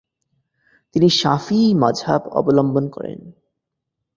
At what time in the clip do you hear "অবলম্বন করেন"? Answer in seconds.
2.31-3.19